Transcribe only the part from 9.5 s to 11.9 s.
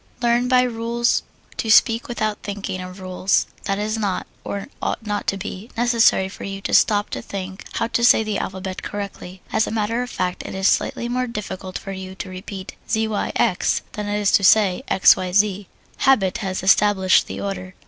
as a matter of fact it is slightly more difficult